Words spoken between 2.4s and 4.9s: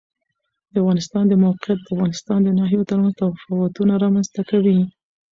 د ناحیو ترمنځ تفاوتونه رامنځ ته کوي.